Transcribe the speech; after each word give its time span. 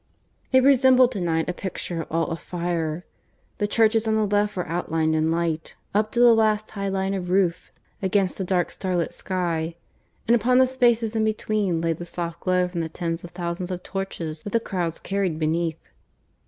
It 0.51 0.63
resembled 0.63 1.11
to 1.11 1.21
night 1.21 1.47
a 1.47 1.53
picture 1.53 2.07
all 2.09 2.25
of 2.31 2.39
fire. 2.39 3.05
The 3.59 3.67
churches 3.67 4.07
on 4.07 4.15
the 4.15 4.25
left 4.25 4.57
were 4.57 4.67
outlined 4.67 5.13
in 5.15 5.29
light, 5.29 5.75
up 5.93 6.11
to 6.13 6.19
the 6.19 6.33
last 6.33 6.71
high 6.71 6.87
line 6.89 7.13
of 7.13 7.29
roof 7.29 7.71
against 8.01 8.39
the 8.39 8.43
dark 8.43 8.71
starlit 8.71 9.13
sky; 9.13 9.75
and 10.27 10.33
upon 10.35 10.57
the 10.57 10.65
spaces 10.65 11.15
in 11.15 11.23
between 11.23 11.81
lay 11.81 11.93
the 11.93 12.07
soft 12.07 12.39
glow 12.39 12.67
from 12.67 12.79
the 12.81 12.89
tens 12.89 13.23
of 13.23 13.29
thousands 13.29 13.69
of 13.69 13.83
torches 13.83 14.41
that 14.41 14.53
the 14.53 14.59
crowds 14.59 14.99
carried 14.99 15.37
beneath. 15.37 15.91